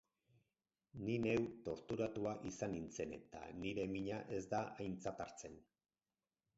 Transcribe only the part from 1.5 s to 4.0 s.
torturatua izan nintzen eta nire